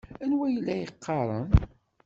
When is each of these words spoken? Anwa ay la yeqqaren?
Anwa 0.23 0.45
ay 0.49 0.57
la 0.65 0.75
yeqqaren? 0.77 1.47